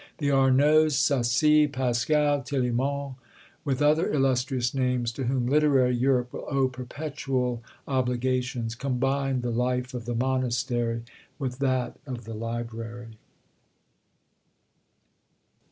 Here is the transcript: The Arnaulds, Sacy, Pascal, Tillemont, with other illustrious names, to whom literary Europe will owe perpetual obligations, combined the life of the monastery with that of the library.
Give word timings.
The 0.17 0.31
Arnaulds, 0.31 0.95
Sacy, 0.95 1.67
Pascal, 1.67 2.41
Tillemont, 2.41 3.17
with 3.63 3.83
other 3.83 4.11
illustrious 4.11 4.73
names, 4.73 5.11
to 5.11 5.25
whom 5.25 5.45
literary 5.45 5.95
Europe 5.95 6.33
will 6.33 6.47
owe 6.49 6.67
perpetual 6.69 7.61
obligations, 7.87 8.73
combined 8.73 9.43
the 9.43 9.51
life 9.51 9.93
of 9.93 10.05
the 10.05 10.15
monastery 10.15 11.03
with 11.37 11.59
that 11.59 11.99
of 12.07 12.25
the 12.25 12.33
library. 12.33 13.19